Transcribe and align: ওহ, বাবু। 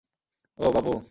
ওহ, 0.59 0.71
বাবু। 0.75 0.93